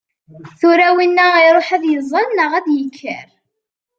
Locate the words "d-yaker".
2.65-3.27